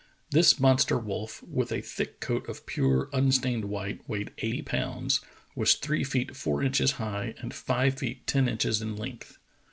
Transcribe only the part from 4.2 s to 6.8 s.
eighty pounds, was three feet four